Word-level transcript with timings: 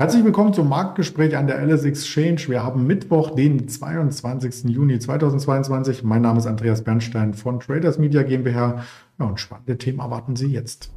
Herzlich 0.00 0.22
willkommen 0.22 0.54
zum 0.54 0.68
Marktgespräch 0.68 1.36
an 1.36 1.48
der 1.48 1.60
LS 1.60 1.84
Exchange. 1.84 2.42
Wir 2.46 2.62
haben 2.62 2.86
Mittwoch, 2.86 3.34
den 3.34 3.66
22. 3.66 4.70
Juni 4.70 5.00
2022. 5.00 6.04
Mein 6.04 6.22
Name 6.22 6.38
ist 6.38 6.46
Andreas 6.46 6.84
Bernstein 6.84 7.34
von 7.34 7.58
Traders 7.58 7.98
Media 7.98 8.22
GmbH. 8.22 8.84
Ja, 9.18 9.26
und 9.26 9.40
spannende 9.40 9.76
Themen 9.76 9.98
erwarten 9.98 10.36
Sie 10.36 10.52
jetzt. 10.52 10.92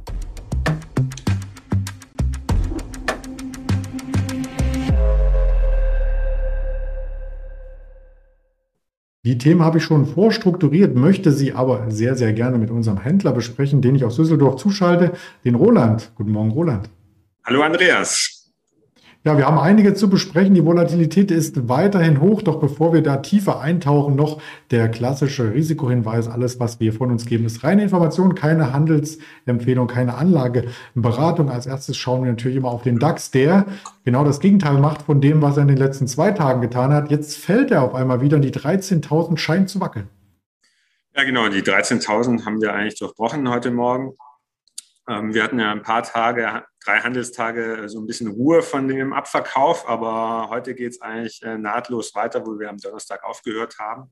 Die 9.24 9.36
Themen 9.36 9.62
habe 9.62 9.78
ich 9.78 9.84
schon 9.84 10.06
vorstrukturiert, 10.06 10.94
möchte 10.94 11.32
sie 11.32 11.54
aber 11.54 11.90
sehr, 11.90 12.14
sehr 12.14 12.32
gerne 12.32 12.56
mit 12.56 12.70
unserem 12.70 13.00
Händler 13.00 13.32
besprechen, 13.32 13.82
den 13.82 13.96
ich 13.96 14.04
aus 14.04 14.14
Düsseldorf 14.14 14.62
zuschalte, 14.62 15.10
den 15.44 15.56
Roland. 15.56 16.12
Guten 16.14 16.30
Morgen, 16.30 16.52
Roland. 16.52 16.88
Hallo, 17.44 17.62
Andreas. 17.62 18.41
Ja, 19.24 19.38
wir 19.38 19.46
haben 19.46 19.58
einige 19.58 19.94
zu 19.94 20.10
besprechen. 20.10 20.54
Die 20.54 20.64
Volatilität 20.64 21.30
ist 21.30 21.68
weiterhin 21.68 22.20
hoch. 22.20 22.42
Doch 22.42 22.58
bevor 22.58 22.92
wir 22.92 23.02
da 23.02 23.18
tiefer 23.18 23.60
eintauchen, 23.60 24.16
noch 24.16 24.42
der 24.72 24.88
klassische 24.88 25.54
Risikohinweis. 25.54 26.26
Alles, 26.26 26.58
was 26.58 26.80
wir 26.80 26.92
von 26.92 27.12
uns 27.12 27.24
geben, 27.24 27.44
ist 27.44 27.62
reine 27.62 27.84
Information, 27.84 28.34
keine 28.34 28.72
Handelsempfehlung, 28.72 29.86
keine 29.86 30.14
Anlageberatung. 30.14 31.50
Als 31.50 31.66
erstes 31.66 31.96
schauen 31.96 32.24
wir 32.24 32.32
natürlich 32.32 32.56
immer 32.56 32.72
auf 32.72 32.82
den 32.82 32.98
DAX, 32.98 33.30
der 33.30 33.66
genau 34.04 34.24
das 34.24 34.40
Gegenteil 34.40 34.78
macht 34.78 35.02
von 35.02 35.20
dem, 35.20 35.40
was 35.40 35.56
er 35.56 35.62
in 35.62 35.68
den 35.68 35.76
letzten 35.76 36.08
zwei 36.08 36.32
Tagen 36.32 36.60
getan 36.60 36.92
hat. 36.92 37.12
Jetzt 37.12 37.36
fällt 37.36 37.70
er 37.70 37.82
auf 37.82 37.94
einmal 37.94 38.22
wieder 38.22 38.36
und 38.36 38.42
die 38.42 38.50
13.000 38.50 39.36
scheint 39.36 39.70
zu 39.70 39.80
wackeln. 39.80 40.08
Ja, 41.14 41.22
genau. 41.22 41.48
Die 41.48 41.62
13.000 41.62 42.44
haben 42.44 42.60
wir 42.60 42.74
eigentlich 42.74 42.98
durchbrochen 42.98 43.48
heute 43.48 43.70
Morgen. 43.70 44.14
Ähm, 45.08 45.34
wir 45.34 45.42
hatten 45.42 45.58
ja 45.58 45.72
ein 45.72 45.82
paar 45.82 46.02
Tage, 46.02 46.64
drei 46.84 47.00
Handelstage, 47.00 47.88
so 47.88 48.00
ein 48.00 48.06
bisschen 48.06 48.28
Ruhe 48.28 48.62
von 48.62 48.86
dem 48.86 49.12
Abverkauf, 49.12 49.88
aber 49.88 50.48
heute 50.48 50.74
geht 50.74 50.92
es 50.92 51.00
eigentlich 51.00 51.42
äh, 51.42 51.58
nahtlos 51.58 52.14
weiter, 52.14 52.46
wo 52.46 52.58
wir 52.58 52.70
am 52.70 52.78
Donnerstag 52.78 53.24
aufgehört 53.24 53.78
haben. 53.78 54.10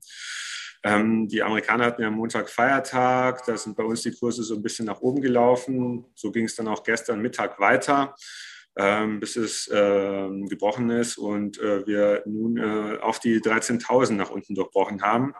Ähm, 0.83 1.27
die 1.27 1.43
Amerikaner 1.43 1.85
hatten 1.85 2.01
ja 2.01 2.07
am 2.07 2.15
Montag 2.15 2.49
Feiertag, 2.49 3.45
da 3.45 3.55
sind 3.55 3.77
bei 3.77 3.83
uns 3.83 4.01
die 4.01 4.11
Kurse 4.11 4.43
so 4.43 4.55
ein 4.55 4.63
bisschen 4.63 4.85
nach 4.85 4.99
oben 4.99 5.21
gelaufen. 5.21 6.05
So 6.15 6.31
ging 6.31 6.45
es 6.45 6.55
dann 6.55 6.67
auch 6.67 6.83
gestern 6.83 7.21
Mittag 7.21 7.59
weiter. 7.59 8.15
Ähm, 8.77 9.19
bis 9.19 9.35
es 9.35 9.67
äh, 9.67 10.29
gebrochen 10.47 10.89
ist 10.91 11.17
und 11.17 11.59
äh, 11.59 11.85
wir 11.85 12.23
nun 12.25 12.55
äh, 12.55 12.99
auf 13.01 13.19
die 13.19 13.41
13.000 13.41 14.13
nach 14.13 14.29
unten 14.29 14.55
durchbrochen 14.55 15.01
haben 15.01 15.33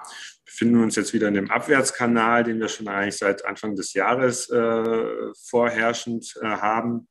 befinden 0.52 0.84
uns 0.84 0.98
jetzt 0.98 1.14
wieder 1.14 1.30
in 1.30 1.34
dem 1.34 1.50
Abwärtskanal, 1.50 2.44
den 2.44 2.60
wir 2.60 2.68
schon 2.68 2.90
eigentlich 2.90 3.18
seit 3.18 3.46
Anfang 3.46 3.76
des 3.76 3.94
Jahres 3.94 4.50
äh, 4.50 5.34
vorherrschend 5.48 6.36
äh, 6.42 6.46
haben. 6.46 7.08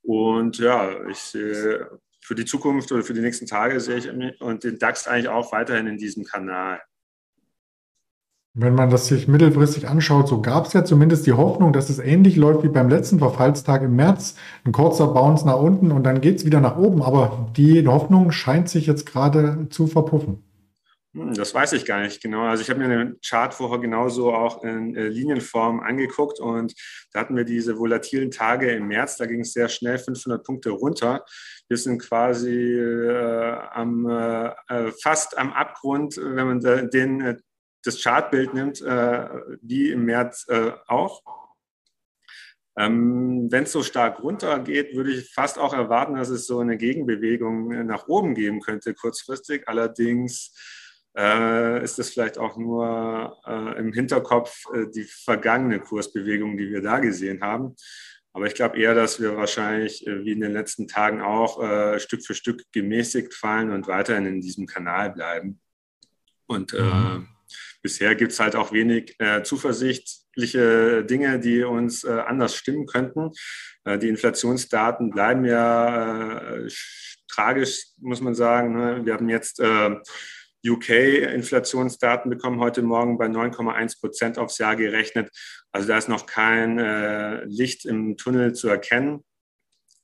Und 0.00 0.58
ja, 0.58 1.06
ich 1.08 1.18
sehe 1.18 1.90
für 2.22 2.34
die 2.34 2.46
Zukunft 2.46 2.90
oder 2.92 3.04
für 3.04 3.12
die 3.12 3.20
nächsten 3.20 3.46
Tage 3.46 3.78
sehe 3.78 3.98
ich 3.98 4.40
und 4.40 4.64
den 4.64 4.78
DAX 4.78 5.06
eigentlich 5.06 5.28
auch 5.28 5.52
weiterhin 5.52 5.86
in 5.86 5.98
diesem 5.98 6.24
Kanal. 6.24 6.80
Wenn 8.56 8.76
man 8.76 8.88
das 8.88 9.08
sich 9.08 9.26
mittelfristig 9.26 9.88
anschaut, 9.88 10.28
so 10.28 10.40
gab 10.40 10.66
es 10.66 10.74
ja 10.74 10.84
zumindest 10.84 11.26
die 11.26 11.32
Hoffnung, 11.32 11.72
dass 11.72 11.90
es 11.90 11.98
ähnlich 11.98 12.36
läuft 12.36 12.62
wie 12.62 12.68
beim 12.68 12.88
letzten 12.88 13.18
Verfallstag 13.18 13.82
im 13.82 13.96
März. 13.96 14.36
Ein 14.64 14.70
kurzer 14.70 15.08
Bounce 15.08 15.44
nach 15.44 15.58
unten 15.58 15.90
und 15.90 16.04
dann 16.04 16.20
geht 16.20 16.36
es 16.36 16.46
wieder 16.46 16.60
nach 16.60 16.76
oben. 16.76 17.02
Aber 17.02 17.50
die 17.56 17.84
Hoffnung 17.84 18.30
scheint 18.30 18.68
sich 18.68 18.86
jetzt 18.86 19.06
gerade 19.06 19.66
zu 19.70 19.88
verpuffen. 19.88 20.44
Hm, 21.14 21.34
das 21.34 21.52
weiß 21.52 21.72
ich 21.72 21.84
gar 21.84 22.00
nicht 22.00 22.22
genau. 22.22 22.42
Also 22.42 22.62
ich 22.62 22.70
habe 22.70 22.78
mir 22.78 22.84
eine 22.84 23.16
Chart 23.26 23.52
vorher 23.52 23.80
genauso 23.80 24.32
auch 24.32 24.62
in 24.62 24.94
äh, 24.94 25.08
Linienform 25.08 25.80
angeguckt 25.80 26.38
und 26.38 26.74
da 27.12 27.20
hatten 27.20 27.36
wir 27.36 27.44
diese 27.44 27.76
volatilen 27.76 28.30
Tage 28.30 28.70
im 28.70 28.86
März, 28.86 29.16
da 29.16 29.26
ging 29.26 29.40
es 29.40 29.52
sehr 29.52 29.68
schnell 29.68 29.98
500 29.98 30.44
Punkte 30.44 30.70
runter. 30.70 31.24
Wir 31.66 31.76
sind 31.76 32.00
quasi 32.00 32.54
äh, 32.54 33.56
am, 33.72 34.08
äh, 34.08 34.50
äh, 34.68 34.92
fast 35.02 35.36
am 35.38 35.52
Abgrund, 35.52 36.16
wenn 36.16 36.46
man 36.46 36.90
den, 36.90 37.20
äh, 37.20 37.36
das 37.84 38.02
Chartbild 38.02 38.54
nimmt, 38.54 38.80
äh, 38.80 39.28
wie 39.62 39.90
im 39.90 40.04
März 40.04 40.46
auch. 40.86 41.22
Ähm, 42.76 43.50
Wenn 43.50 43.64
es 43.64 43.72
so 43.72 43.82
stark 43.82 44.22
runtergeht, 44.22 44.96
würde 44.96 45.12
ich 45.12 45.32
fast 45.32 45.58
auch 45.58 45.72
erwarten, 45.72 46.16
dass 46.16 46.28
es 46.28 46.46
so 46.46 46.58
eine 46.58 46.76
Gegenbewegung 46.76 47.86
nach 47.86 48.08
oben 48.08 48.34
geben 48.34 48.60
könnte 48.60 48.94
kurzfristig. 48.94 49.68
Allerdings 49.68 50.52
äh, 51.16 51.82
ist 51.84 51.98
das 51.98 52.10
vielleicht 52.10 52.38
auch 52.38 52.56
nur 52.56 53.38
äh, 53.46 53.78
im 53.78 53.92
Hinterkopf 53.92 54.64
äh, 54.74 54.86
die 54.92 55.04
vergangene 55.04 55.80
Kursbewegung, 55.80 56.56
die 56.56 56.70
wir 56.70 56.82
da 56.82 56.98
gesehen 56.98 57.40
haben. 57.42 57.76
Aber 58.32 58.46
ich 58.46 58.54
glaube 58.54 58.78
eher, 58.78 58.96
dass 58.96 59.20
wir 59.20 59.36
wahrscheinlich 59.36 60.04
äh, 60.08 60.24
wie 60.24 60.32
in 60.32 60.40
den 60.40 60.52
letzten 60.52 60.88
Tagen 60.88 61.20
auch 61.20 61.62
äh, 61.62 62.00
Stück 62.00 62.26
für 62.26 62.34
Stück 62.34 62.64
gemäßigt 62.72 63.32
fallen 63.32 63.70
und 63.70 63.86
weiterhin 63.86 64.26
in 64.26 64.40
diesem 64.40 64.66
Kanal 64.66 65.12
bleiben. 65.12 65.60
Und 66.46 66.74
äh, 66.74 66.82
mhm. 66.82 67.28
Bisher 67.84 68.14
gibt 68.14 68.32
es 68.32 68.40
halt 68.40 68.56
auch 68.56 68.72
wenig 68.72 69.16
zuversichtliche 69.44 71.04
Dinge, 71.04 71.38
die 71.38 71.62
uns 71.62 72.04
anders 72.04 72.56
stimmen 72.56 72.86
könnten. 72.86 73.30
die 73.86 74.08
Inflationsdaten 74.08 75.10
bleiben 75.10 75.44
ja 75.44 76.56
tragisch, 77.28 77.88
muss 78.00 78.22
man 78.22 78.34
sagen. 78.34 78.74
Ne? 78.74 79.04
Wir 79.04 79.12
haben 79.12 79.28
jetzt 79.28 79.60
UK-Inflationsdaten 80.66 82.30
bekommen 82.30 82.58
heute 82.60 82.82
Morgen 82.82 83.18
bei 83.18 83.26
9,1 83.26 84.00
Prozent 84.00 84.38
aufs 84.38 84.58
Jahr 84.58 84.76
gerechnet. 84.76 85.30
Also 85.72 85.88
da 85.88 85.98
ist 85.98 86.08
noch 86.08 86.26
kein 86.26 86.78
äh, 86.78 87.44
Licht 87.44 87.84
im 87.84 88.16
Tunnel 88.16 88.54
zu 88.54 88.68
erkennen. 88.68 89.22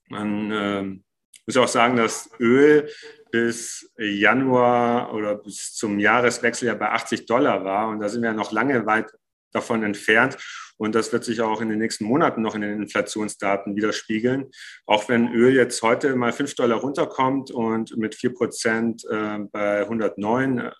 Man 0.08 0.52
äh, 0.52 1.00
muss 1.46 1.56
auch 1.56 1.68
sagen, 1.68 1.96
dass 1.96 2.30
Öl 2.38 2.88
bis 3.30 3.92
Januar 3.96 5.14
oder 5.14 5.36
bis 5.36 5.74
zum 5.74 5.98
Jahreswechsel 5.98 6.68
ja 6.68 6.74
bei 6.74 6.90
80 6.90 7.26
Dollar 7.26 7.64
war. 7.64 7.88
Und 7.88 8.00
da 8.00 8.08
sind 8.08 8.22
wir 8.22 8.32
noch 8.32 8.52
lange 8.52 8.86
weit 8.86 9.10
davon 9.52 9.82
entfernt. 9.82 10.36
Und 10.76 10.94
das 10.94 11.12
wird 11.12 11.24
sich 11.24 11.40
auch 11.40 11.60
in 11.60 11.68
den 11.68 11.78
nächsten 11.78 12.04
Monaten 12.04 12.42
noch 12.42 12.54
in 12.54 12.62
den 12.62 12.82
Inflationsdaten 12.82 13.76
widerspiegeln. 13.76 14.50
Auch 14.86 15.08
wenn 15.08 15.32
Öl 15.32 15.54
jetzt 15.54 15.82
heute 15.82 16.16
mal 16.16 16.32
5 16.32 16.54
Dollar 16.54 16.78
runterkommt 16.78 17.50
und 17.50 17.96
mit 17.96 18.14
4 18.14 18.34
Prozent 18.34 19.04
äh, 19.10 19.38
bei 19.52 19.80
109 19.82 20.70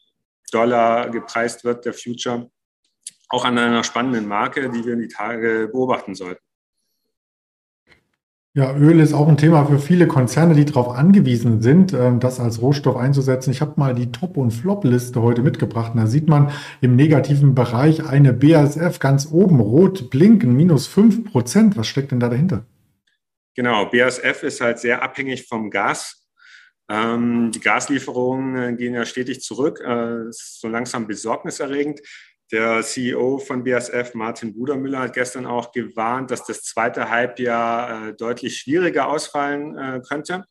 Dollar 0.53 1.11
gepreist 1.11 1.65
wird, 1.65 1.85
der 1.85 1.93
Future, 1.93 2.51
auch 3.29 3.45
an 3.45 3.59
einer 3.59 3.85
spannenden 3.85 4.27
Marke, 4.27 4.71
die 4.71 4.85
wir 4.85 4.95
in 4.95 5.01
die 5.01 5.09
Tage 5.09 5.69
beobachten 5.71 6.15
sollten. 6.15 6.43
Ja, 8.53 8.77
Öl 8.77 8.99
ist 8.99 9.13
auch 9.13 9.29
ein 9.29 9.37
Thema 9.37 9.65
für 9.67 9.79
viele 9.79 10.09
Konzerne, 10.09 10.57
die 10.57 10.65
darauf 10.65 10.89
angewiesen 10.89 11.63
sind, 11.63 11.93
ähm, 11.93 12.19
das 12.19 12.41
als 12.41 12.61
Rohstoff 12.61 12.97
einzusetzen. 12.97 13.53
Ich 13.53 13.61
habe 13.61 13.75
mal 13.77 13.95
die 13.95 14.11
Top- 14.11 14.37
und 14.37 14.51
Flop-Liste 14.51 15.23
heute 15.23 15.43
mitgebracht. 15.43 15.93
da 15.95 16.09
sieht 16.09 16.29
man 16.29 16.51
im 16.81 16.97
negativen 16.97 17.55
Bereich 17.55 18.05
eine 18.05 18.33
BASF 18.33 18.99
ganz 18.99 19.29
oben, 19.31 19.61
rot 19.61 20.11
blinken, 20.11 20.57
minus 20.57 20.89
5 20.89 21.31
Prozent. 21.31 21.77
Was 21.77 21.87
steckt 21.87 22.11
denn 22.11 22.19
da 22.19 22.29
dahinter? 22.29 22.67
Genau, 23.55 23.87
BASF 23.87 24.43
ist 24.43 24.61
halt 24.61 24.81
sehr 24.81 25.01
abhängig 25.05 25.47
vom 25.47 25.71
Gas. 25.71 26.27
Ähm, 26.91 27.53
die 27.55 27.61
Gaslieferungen 27.61 28.57
äh, 28.57 28.77
gehen 28.77 28.95
ja 28.95 29.05
stetig 29.05 29.43
zurück, 29.43 29.81
äh, 29.81 30.25
so 30.31 30.67
langsam 30.67 31.07
besorgniserregend. 31.07 32.01
Der 32.53 32.83
CEO 32.83 33.39
von 33.39 33.63
BASF, 33.63 34.15
Martin 34.15 34.53
Budermüller, 34.53 35.01
hat 35.01 35.13
gestern 35.15 35.47
auch 35.47 35.71
gewarnt, 35.71 36.33
dass 36.33 36.45
das 36.45 36.63
zweite 36.63 37.09
Halbjahr 37.09 38.09
äh, 38.09 38.15
deutlich 38.15 38.59
schwieriger 38.59 39.09
ausfallen 39.09 39.79
äh, 39.79 40.01
könnte. 40.07 40.45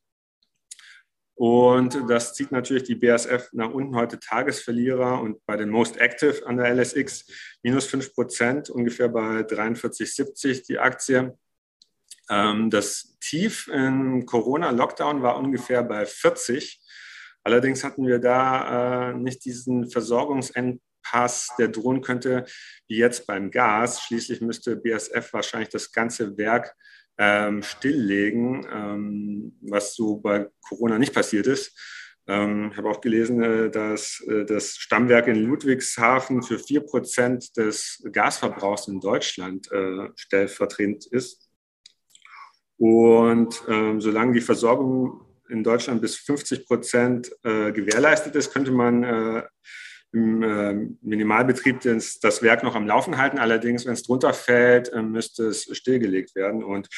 Und 1.35 2.09
das 2.09 2.33
zieht 2.33 2.51
natürlich 2.51 2.83
die 2.83 2.95
BASF 2.95 3.49
nach 3.53 3.71
unten 3.71 3.95
heute 3.95 4.19
Tagesverlierer 4.19 5.21
und 5.21 5.45
bei 5.45 5.57
den 5.57 5.69
Most 5.69 5.97
Active 5.97 6.45
an 6.45 6.57
der 6.57 6.73
LSX 6.73 7.25
minus 7.63 7.85
5 7.87 8.13
Prozent, 8.13 8.69
ungefähr 8.69 9.09
bei 9.09 9.41
43,70 9.41 10.67
die 10.67 10.79
Aktie. 10.79 11.37
Ähm, 12.29 12.69
das 12.69 13.17
Tief 13.19 13.67
im 13.67 14.25
Corona-Lockdown 14.25 15.21
war 15.21 15.37
ungefähr 15.37 15.83
bei 15.83 16.05
40. 16.05 16.81
Allerdings 17.43 17.83
hatten 17.83 18.05
wir 18.05 18.19
da 18.19 19.11
äh, 19.11 19.13
nicht 19.13 19.43
diesen 19.43 19.89
Versorgungsend 19.89 20.81
Pass, 21.01 21.49
der 21.57 21.69
drohen 21.69 22.01
könnte, 22.01 22.45
wie 22.87 22.97
jetzt 22.97 23.27
beim 23.27 23.51
Gas. 23.51 24.01
Schließlich 24.03 24.41
müsste 24.41 24.75
BASF 24.75 25.33
wahrscheinlich 25.33 25.69
das 25.69 25.91
ganze 25.91 26.37
Werk 26.37 26.75
ähm, 27.17 27.61
stilllegen, 27.63 28.65
ähm, 28.71 29.57
was 29.61 29.95
so 29.95 30.17
bei 30.17 30.47
Corona 30.61 30.97
nicht 30.97 31.13
passiert 31.13 31.47
ist. 31.47 31.77
Ähm, 32.27 32.69
ich 32.71 32.77
habe 32.77 32.89
auch 32.89 33.01
gelesen, 33.01 33.41
äh, 33.41 33.69
dass 33.69 34.23
äh, 34.27 34.45
das 34.45 34.77
Stammwerk 34.77 35.27
in 35.27 35.43
Ludwigshafen 35.43 36.43
für 36.43 36.57
4% 36.57 37.55
des 37.55 38.07
Gasverbrauchs 38.11 38.87
in 38.87 39.01
Deutschland 39.01 39.69
äh, 39.71 40.09
stellvertretend 40.15 41.07
ist. 41.07 41.49
Und 42.77 43.61
ähm, 43.67 43.99
solange 43.99 44.33
die 44.33 44.41
Versorgung 44.41 45.25
in 45.49 45.63
Deutschland 45.63 46.01
bis 46.01 46.15
50 46.17 46.65
Prozent 46.65 47.31
äh, 47.43 47.71
gewährleistet 47.73 48.35
ist, 48.35 48.53
könnte 48.53 48.71
man 48.71 49.03
äh, 49.03 49.43
im 50.11 50.43
äh, 50.43 50.73
Minimalbetrieb 51.01 51.81
das, 51.81 52.19
das, 52.19 52.41
Werk 52.41 52.63
noch 52.63 52.75
am 52.75 52.87
Laufen 52.87 53.17
halten. 53.17 53.37
Allerdings, 53.37 53.85
wenn 53.85 53.93
es 53.93 54.03
drunter 54.03 54.33
fällt, 54.33 54.91
äh, 54.91 55.01
müsste 55.01 55.47
es 55.47 55.69
stillgelegt 55.77 56.35
werden. 56.35 56.63
Und 56.63 56.89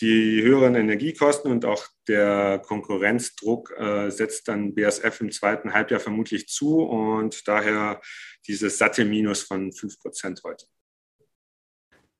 Die 0.00 0.42
höheren 0.42 0.76
Energiekosten 0.76 1.50
und 1.50 1.64
auch 1.64 1.84
der 2.06 2.62
Konkurrenzdruck 2.64 3.74
äh, 3.76 4.10
setzt 4.10 4.46
dann 4.46 4.74
BASF 4.74 5.20
im 5.20 5.32
zweiten 5.32 5.74
Halbjahr 5.74 5.98
vermutlich 5.98 6.46
zu 6.46 6.82
und 6.82 7.48
daher 7.48 8.00
dieses 8.46 8.78
satte 8.78 9.04
Minus 9.04 9.42
von 9.42 9.72
5% 9.72 10.44
heute. 10.44 10.66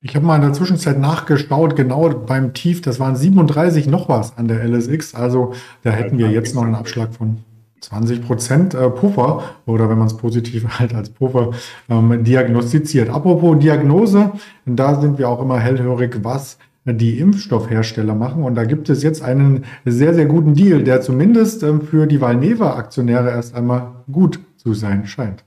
Ich 0.01 0.17
habe 0.17 0.27
mal 0.27 0.37
in 0.37 0.43
der 0.43 0.53
Zwischenzeit 0.53 0.99
nachgeschaut, 0.99 1.77
genau 1.77 2.09
beim 2.11 2.53
Tief, 2.53 2.81
das 2.81 2.99
waren 2.99 3.17
37 3.17 3.87
noch 3.87 4.09
was 4.09 4.37
an 4.37 4.49
der 4.49 4.65
LSX, 4.65 5.15
also 5.15 5.55
da 5.83 5.91
hätten 5.91 6.19
wir 6.19 6.31
jetzt 6.31 6.55
noch 6.55 6.63
einen 6.63 6.75
Abschlag 6.75 7.15
von 7.15 7.45
20 7.81 8.23
Prozent 8.27 8.75
äh, 8.75 8.91
Puffer 8.91 9.57
oder 9.67 9.89
wenn 9.89 9.99
man 9.99 10.07
es 10.07 10.17
positiv 10.17 10.67
halt 10.79 10.95
als 10.95 11.11
Puffer 11.11 11.53
ähm, 11.89 12.25
diagnostiziert. 12.25 13.11
Apropos 13.11 13.59
Diagnose, 13.59 14.33
da 14.67 15.01
sind 15.01 15.19
wir 15.19 15.29
auch 15.29 15.43
immer 15.43 15.59
hellhörig, 15.59 16.19
was 16.23 16.59
die 16.85 17.19
Impfstoffhersteller 17.19 18.15
machen. 18.15 18.43
Und 18.43 18.55
da 18.55 18.65
gibt 18.65 18.89
es 18.89 19.03
jetzt 19.03 19.23
einen 19.23 19.67
sehr, 19.85 20.15
sehr 20.15 20.27
guten 20.27 20.55
Deal, 20.55 20.83
der 20.83 21.01
zumindest 21.01 21.63
ähm, 21.63 21.83
für 21.83 22.07
die 22.07 22.21
Valneva-Aktionäre 22.21 23.31
erst 23.31 23.55
einmal 23.55 24.05
gut 24.11 24.41
zu 24.57 24.75
sein 24.75 25.07
scheint. 25.07 25.45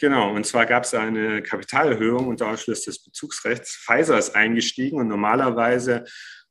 Genau, 0.00 0.34
und 0.34 0.46
zwar 0.46 0.64
gab 0.64 0.84
es 0.84 0.94
eine 0.94 1.42
Kapitalerhöhung 1.42 2.28
unter 2.28 2.48
Ausschluss 2.48 2.84
des 2.84 3.04
Bezugsrechts. 3.04 3.76
Pfizer 3.76 4.18
ist 4.18 4.34
eingestiegen 4.34 4.98
und 4.98 5.08
normalerweise 5.08 6.04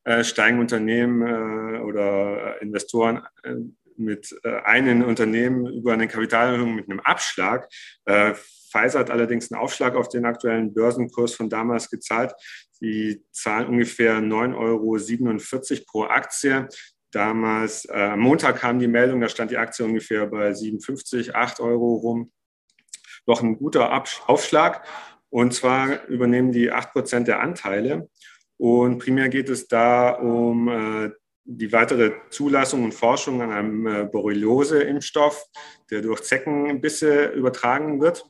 äh, 0.04 0.24
steigen 0.24 0.60
Unternehmen 0.60 1.22
äh, 1.22 1.80
oder 1.80 2.62
Investoren 2.62 3.24
äh, 3.44 3.56
mit 4.00 4.36
äh, 4.44 4.62
einem 4.62 5.04
Unternehmen 5.04 5.68
über 5.68 5.94
eine 5.94 6.08
Kapitalerhöhung 6.08 6.76
mit 6.76 6.90
einem 6.90 7.00
Abschlag. 7.00 7.70
Äh, 8.06 8.34
Pfizer 8.72 9.00
hat 9.00 9.10
allerdings 9.10 9.52
einen 9.52 9.62
Aufschlag 9.62 9.96
auf 9.96 10.10
den 10.10 10.26
aktuellen 10.26 10.74
Börsenkurs 10.74 11.36
von 11.36 11.50
damals 11.50 11.90
gezahlt. 11.90 12.34
Die 12.82 13.24
zahlen 13.32 13.68
ungefähr 13.68 14.20
9,47 14.20 14.56
Euro 14.58 15.86
pro 15.86 16.04
Aktie. 16.04 16.68
Damals, 17.12 17.86
äh, 17.86 17.94
am 17.94 18.20
Montag 18.20 18.58
kam 18.58 18.80
die 18.80 18.88
Meldung, 18.88 19.20
da 19.20 19.30
stand 19.30 19.52
die 19.52 19.58
Aktie 19.58 19.84
ungefähr 19.84 20.28
bei 20.28 20.54
57, 20.54 21.36
8 21.36 21.60
Euro 21.60 21.96
rum. 21.96 22.32
Doch 23.26 23.42
ein 23.42 23.58
guter 23.58 23.92
Aufschlag. 24.28 24.88
Und 25.30 25.54
zwar 25.54 26.06
übernehmen 26.08 26.52
die 26.52 26.72
8 26.72 26.92
Prozent 26.92 27.28
der 27.28 27.42
Anteile. 27.42 28.10
Und 28.58 29.00
primär 29.00 29.30
geht 29.30 29.50
es 29.50 29.68
da 29.68 30.12
um 30.12 30.68
äh, 30.68 31.12
die 31.52 31.72
weitere 31.72 32.12
Zulassung 32.30 32.84
und 32.84 32.94
Forschung 32.94 33.42
an 33.42 33.52
einem 33.52 33.88
äh, 33.88 34.06
Borreliose-Impfstoff, 34.06 35.46
der 35.90 36.02
durch 36.02 36.22
Zeckenbisse 36.22 37.30
übertragen 37.30 38.00
wird. 38.00 38.24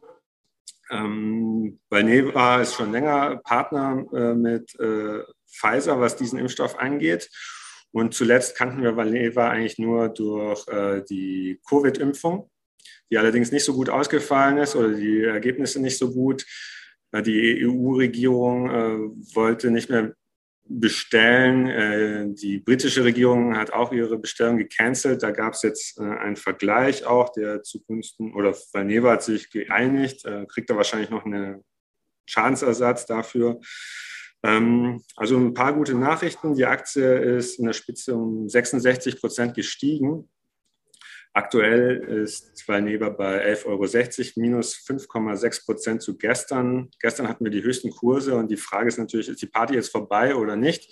Ähm, 0.89 1.79
Valneva 1.89 2.61
ist 2.61 2.75
schon 2.75 2.93
länger 2.93 3.41
Partner 3.43 4.05
äh, 4.13 4.33
mit 4.33 4.73
äh, 4.79 5.23
Pfizer, 5.51 5.99
was 5.99 6.15
diesen 6.15 6.39
Impfstoff 6.39 6.79
angeht. 6.79 7.29
Und 7.91 8.13
zuletzt 8.13 8.55
kannten 8.55 8.83
wir 8.83 8.95
Valneva 8.95 9.49
eigentlich 9.49 9.79
nur 9.79 10.07
durch 10.07 10.65
äh, 10.69 11.03
die 11.03 11.59
Covid-Impfung, 11.67 12.49
die 13.11 13.17
allerdings 13.17 13.51
nicht 13.51 13.65
so 13.65 13.73
gut 13.73 13.89
ausgefallen 13.89 14.59
ist 14.59 14.77
oder 14.77 14.93
die 14.93 15.23
Ergebnisse 15.23 15.81
nicht 15.81 15.97
so 15.97 16.11
gut. 16.11 16.45
Äh, 17.11 17.21
die 17.21 17.67
EU-Regierung 17.67 18.69
äh, 18.69 19.35
wollte 19.35 19.71
nicht 19.71 19.89
mehr 19.89 20.13
bestellen. 20.69 21.67
Äh, 21.67 22.33
die 22.33 22.59
britische 22.59 23.03
Regierung 23.03 23.57
hat 23.57 23.73
auch 23.73 23.91
ihre 23.91 24.17
Bestellung 24.17 24.57
gecancelt. 24.57 25.23
Da 25.23 25.31
gab 25.31 25.53
es 25.53 25.63
jetzt 25.63 25.99
äh, 25.99 26.03
einen 26.03 26.35
Vergleich 26.35 27.05
auch, 27.05 27.29
der 27.33 27.63
zugunsten, 27.63 28.33
oder 28.33 28.55
Valneva 28.71 29.13
hat 29.13 29.23
sich 29.23 29.49
geeinigt, 29.49 30.25
äh, 30.25 30.45
kriegt 30.45 30.69
da 30.69 30.75
wahrscheinlich 30.75 31.09
noch 31.09 31.25
einen 31.25 31.63
Schadensersatz 32.27 33.07
dafür. 33.07 33.59
Ähm, 34.43 35.01
also 35.15 35.37
ein 35.37 35.53
paar 35.53 35.73
gute 35.73 35.95
Nachrichten. 35.95 36.53
Die 36.53 36.65
Aktie 36.65 37.37
ist 37.37 37.59
in 37.59 37.65
der 37.65 37.73
Spitze 37.73 38.15
um 38.15 38.47
66 38.47 39.19
Prozent 39.19 39.55
gestiegen. 39.55 40.29
Aktuell 41.33 41.97
ist 42.23 42.67
Valneva 42.67 43.09
bei 43.09 43.53
11,60 43.53 43.65
Euro, 43.67 44.41
minus 44.41 44.75
5,6 44.75 45.65
Prozent 45.65 46.01
zu 46.01 46.17
gestern. 46.17 46.89
Gestern 46.99 47.27
hatten 47.27 47.43
wir 47.43 47.51
die 47.51 47.63
höchsten 47.63 47.91
Kurse 47.91 48.35
und 48.35 48.49
die 48.49 48.57
Frage 48.57 48.87
ist 48.87 48.97
natürlich, 48.97 49.29
ist 49.29 49.41
die 49.41 49.47
Party 49.47 49.75
jetzt 49.75 49.91
vorbei 49.91 50.35
oder 50.35 50.55
nicht? 50.55 50.91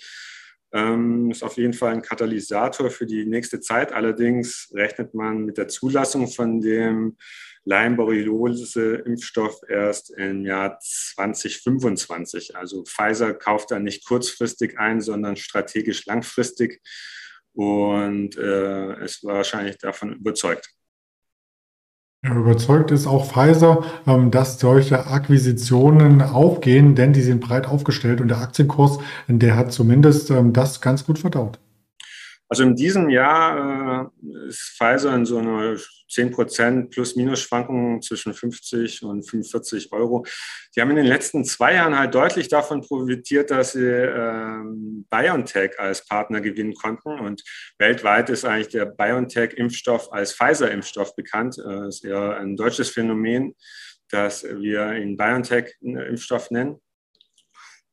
Ähm, 0.72 1.30
ist 1.30 1.42
auf 1.42 1.56
jeden 1.56 1.72
Fall 1.72 1.94
ein 1.94 2.02
Katalysator 2.02 2.90
für 2.90 3.06
die 3.06 3.24
nächste 3.24 3.60
Zeit. 3.60 3.92
Allerdings 3.92 4.70
rechnet 4.74 5.14
man 5.14 5.44
mit 5.44 5.58
der 5.58 5.68
Zulassung 5.68 6.28
von 6.28 6.60
dem 6.60 7.16
Lyme-Borreliose-Impfstoff 7.64 9.60
erst 9.68 10.10
im 10.10 10.44
Jahr 10.44 10.78
2025. 10.80 12.54
Also 12.54 12.84
Pfizer 12.84 13.34
kauft 13.34 13.70
da 13.70 13.78
nicht 13.78 14.06
kurzfristig 14.06 14.78
ein, 14.78 15.00
sondern 15.00 15.36
strategisch 15.36 16.06
langfristig 16.06 16.80
und 17.54 18.36
äh, 18.36 19.04
ist 19.04 19.24
wahrscheinlich 19.24 19.78
davon 19.78 20.12
überzeugt. 20.12 20.70
Überzeugt 22.22 22.90
ist 22.90 23.06
auch 23.06 23.32
Pfizer, 23.32 23.84
ähm, 24.06 24.30
dass 24.32 24.58
solche 24.58 25.06
Akquisitionen 25.06 26.20
aufgehen, 26.20 26.96
denn 26.96 27.12
die 27.12 27.22
sind 27.22 27.40
breit 27.40 27.66
aufgestellt 27.66 28.20
und 28.20 28.28
der 28.28 28.38
Aktienkurs, 28.38 28.98
der 29.28 29.56
hat 29.56 29.72
zumindest 29.72 30.30
ähm, 30.30 30.52
das 30.52 30.80
ganz 30.80 31.04
gut 31.06 31.18
verdaut. 31.18 31.60
Also 32.48 32.62
in 32.62 32.74
diesem 32.74 33.10
Jahr 33.10 34.10
äh, 34.24 34.48
ist 34.48 34.76
Pfizer 34.78 35.14
in 35.14 35.26
so 35.26 35.38
einer 35.38 35.76
10% 36.10 36.90
Plus-Minus-Schwankungen 36.90 38.00
zwischen 38.00 38.32
50 38.32 39.02
und 39.02 39.28
45 39.28 39.92
Euro. 39.92 40.24
Die 40.74 40.80
haben 40.80 40.90
in 40.90 40.96
den 40.96 41.06
letzten 41.06 41.44
zwei 41.44 41.74
Jahren 41.74 41.98
halt 41.98 42.14
deutlich 42.14 42.48
davon 42.48 42.80
profitiert, 42.80 43.50
dass 43.50 43.72
sie 43.72 43.84
ähm, 43.84 45.06
BioNTech 45.10 45.78
als 45.78 46.06
Partner 46.06 46.40
gewinnen 46.40 46.74
konnten. 46.74 47.18
Und 47.18 47.42
weltweit 47.78 48.30
ist 48.30 48.46
eigentlich 48.46 48.68
der 48.68 48.86
BioNTech-Impfstoff 48.86 50.10
als 50.12 50.32
Pfizer-Impfstoff 50.32 51.14
bekannt. 51.14 51.58
Das 51.58 51.66
äh, 51.66 51.88
ist 51.88 52.04
eher 52.04 52.38
ein 52.38 52.56
deutsches 52.56 52.88
Phänomen, 52.88 53.54
dass 54.10 54.44
wir 54.44 54.94
ihn 54.94 55.18
BioNTech-Impfstoff 55.18 56.50
nennen. 56.50 56.80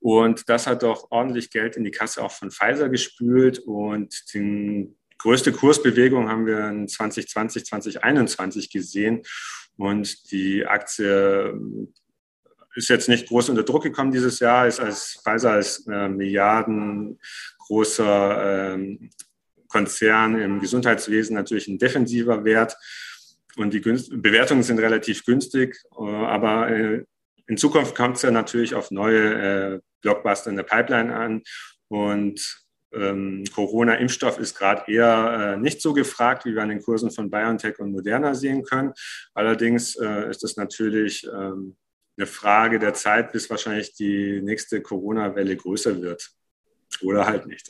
Und 0.05 0.49
das 0.49 0.67
hat 0.67 0.83
doch 0.83 1.07
ordentlich 1.09 1.49
Geld 1.49 1.77
in 1.77 1.83
die 1.83 1.89
Kasse 1.89 2.23
auch 2.23 2.31
von 2.31 2.51
Pfizer 2.51 2.89
gespült. 2.89 3.57
Und 3.57 4.35
die 4.35 4.95
größte 5.17 5.51
Kursbewegung 5.51 6.29
haben 6.29 6.45
wir 6.45 6.69
in 6.69 6.87
2020, 6.87 7.65
2021 7.65 8.69
gesehen. 8.69 9.23
Und 9.77 10.31
die 10.31 10.63
Aktie 10.63 11.59
ist 12.75 12.89
jetzt 12.89 13.09
nicht 13.09 13.27
groß 13.29 13.49
unter 13.49 13.63
Druck 13.63 13.81
gekommen 13.81 14.11
dieses 14.11 14.39
Jahr, 14.39 14.67
ist 14.67 14.79
als 14.79 15.19
Pfizer 15.23 15.53
als 15.53 15.87
äh, 15.87 16.07
Milliarden 16.07 17.19
großer 17.65 18.75
äh, 18.75 19.09
Konzern 19.67 20.39
im 20.39 20.59
Gesundheitswesen 20.59 21.35
natürlich 21.35 21.67
ein 21.67 21.79
defensiver 21.79 22.45
Wert. 22.45 22.77
Und 23.57 23.73
die 23.73 23.81
Günst 23.81 24.11
Bewertungen 24.21 24.61
sind 24.61 24.77
relativ 24.77 25.25
günstig, 25.25 25.81
äh, 25.97 26.03
aber 26.03 26.69
äh, 26.69 27.05
in 27.47 27.57
Zukunft 27.57 27.95
kommt 27.95 28.17
es 28.17 28.23
ja 28.23 28.31
natürlich 28.31 28.73
auf 28.75 28.91
neue 28.91 29.75
äh, 29.75 29.79
Blockbuster 30.01 30.49
in 30.49 30.55
der 30.55 30.63
Pipeline 30.63 31.15
an. 31.15 31.43
Und 31.87 32.65
ähm, 32.93 33.43
Corona-Impfstoff 33.53 34.39
ist 34.39 34.57
gerade 34.57 34.91
eher 34.91 35.55
äh, 35.55 35.57
nicht 35.57 35.81
so 35.81 35.93
gefragt, 35.93 36.45
wie 36.45 36.55
wir 36.55 36.63
an 36.63 36.69
den 36.69 36.81
Kursen 36.81 37.11
von 37.11 37.29
BioNTech 37.29 37.79
und 37.79 37.91
Moderna 37.91 38.33
sehen 38.33 38.63
können. 38.63 38.93
Allerdings 39.33 39.95
äh, 39.95 40.29
ist 40.29 40.43
es 40.43 40.57
natürlich 40.57 41.25
ähm, 41.25 41.75
eine 42.17 42.27
Frage 42.27 42.79
der 42.79 42.93
Zeit, 42.93 43.31
bis 43.31 43.49
wahrscheinlich 43.49 43.93
die 43.93 44.41
nächste 44.41 44.81
Corona-Welle 44.81 45.57
größer 45.57 46.01
wird. 46.01 46.31
Oder 47.01 47.25
halt 47.25 47.45
nicht. 47.45 47.69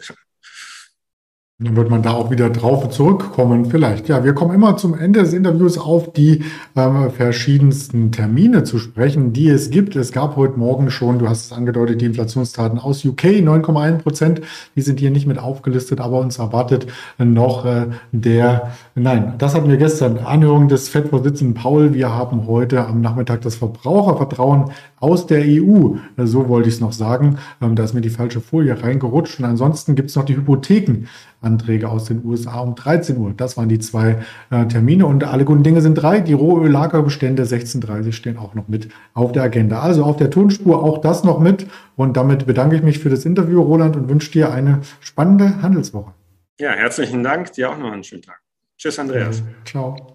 Dann 1.58 1.78
wird 1.78 1.90
man 1.90 2.04
da 2.04 2.12
auch 2.12 2.32
wieder 2.32 2.50
drauf 2.50 2.90
zurückkommen, 2.90 3.68
vielleicht. 3.68 4.10
Ja, 4.10 4.26
wir 4.26 4.34
kommen 4.34 4.54
immer 4.54 4.76
zum 4.76 4.94
Ende 4.94 5.22
des 5.22 5.32
Interviews 5.32 5.78
auf 5.78 6.12
die 6.12 6.44
äh, 6.76 7.10
verschiedensten 7.12 8.12
Termine 8.12 8.66
zu 8.66 8.78
sprechen, 8.78 9.32
die 9.32 9.48
es 9.48 9.70
gibt. 9.70 9.96
Es 9.96 10.12
gab 10.12 10.36
heute 10.36 10.60
Morgen 10.60 10.92
schon, 10.92 11.18
du 11.18 11.30
hast 11.30 11.46
es 11.46 11.52
angedeutet, 11.54 12.02
die 12.02 12.08
Inflationsdaten 12.08 12.78
aus 12.78 13.06
UK, 13.06 13.24
9,1 13.24 14.00
Prozent. 14.00 14.42
Die 14.76 14.82
sind 14.82 15.00
hier 15.00 15.12
nicht 15.12 15.28
mit 15.28 15.40
aufgelistet, 15.40 16.02
aber 16.02 16.20
uns 16.20 16.40
erwartet 16.40 16.88
noch 17.20 17.64
äh, 17.64 17.86
der, 18.12 18.74
nein, 18.94 19.36
das 19.38 19.56
hatten 19.56 19.70
wir 19.70 19.78
gestern, 19.78 20.18
Anhörung 20.18 20.68
des 20.68 20.90
FED-Vorsitzenden 20.90 21.54
Paul. 21.54 21.94
Wir 21.94 22.14
haben 22.14 22.48
heute 22.48 22.86
am 22.86 23.00
Nachmittag 23.00 23.40
das 23.44 23.56
Verbrauchervertrauen 23.56 24.72
aus 25.00 25.26
der 25.26 25.46
EU. 25.46 25.96
So 26.18 26.50
wollte 26.50 26.68
ich 26.68 26.76
es 26.76 26.82
noch 26.82 26.92
sagen. 26.92 27.38
Ähm, 27.62 27.76
da 27.76 27.86
ist 27.86 27.94
mir 27.94 28.02
die 28.02 28.10
falsche 28.10 28.42
Folie 28.42 28.84
reingerutscht. 28.84 29.40
Und 29.40 29.46
ansonsten 29.46 29.96
gibt 29.96 30.10
es 30.10 30.18
noch 30.18 30.26
die 30.26 30.36
Hypotheken. 30.36 31.06
Anträge 31.46 31.90
aus 31.90 32.06
den 32.06 32.26
USA 32.26 32.60
um 32.60 32.76
13 32.76 33.18
Uhr. 33.18 33.34
Das 33.36 33.56
waren 33.58 33.70
die 33.70 33.80
zwei 33.80 34.18
äh, 34.50 34.66
Termine 34.66 35.06
und 35.06 35.24
alle 35.24 35.46
guten 35.46 35.64
Dinge 35.64 35.82
sind 35.82 35.96
drei. 35.96 36.20
Die 36.20 36.34
Rohöllagerbestände 36.34 37.44
16.30 37.44 38.12
stehen 38.12 38.38
auch 38.38 38.54
noch 38.56 38.68
mit 38.68 38.90
auf 39.14 39.32
der 39.32 39.44
Agenda. 39.44 39.80
Also 39.80 40.04
auf 40.04 40.18
der 40.18 40.30
Tonspur 40.30 40.84
auch 40.84 41.00
das 41.00 41.24
noch 41.24 41.40
mit. 41.40 41.68
Und 41.96 42.18
damit 42.18 42.46
bedanke 42.46 42.76
ich 42.76 42.84
mich 42.84 43.00
für 43.00 43.10
das 43.10 43.26
Interview, 43.26 43.62
Roland, 43.62 43.96
und 43.96 44.10
wünsche 44.10 44.32
dir 44.32 44.52
eine 44.52 44.82
spannende 45.00 45.62
Handelswoche. 45.62 46.14
Ja, 46.60 46.72
herzlichen 46.72 47.24
Dank. 47.24 47.54
Dir 47.54 47.70
auch 47.70 47.78
noch 47.78 47.92
einen 47.92 48.04
schönen 48.04 48.22
Tag. 48.22 48.42
Tschüss, 48.78 49.00
Andreas. 49.00 49.44
Ciao. 49.66 50.15